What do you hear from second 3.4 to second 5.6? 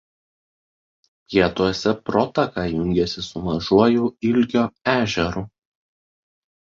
Mažuoju Ilgio ežeru.